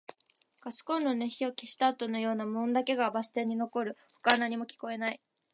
[0.61, 3.97] ガスコンロの火を消したあとのような無音だけがバス停に残る。
[4.23, 5.21] 他は何も聞こえない。